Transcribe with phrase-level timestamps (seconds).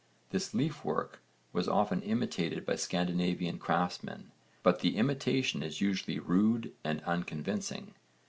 [0.31, 1.21] This leaf work
[1.53, 4.31] was often imitated by Scandinavian craftsmen
[4.63, 7.93] but the imitation is usually rude and unconvincing.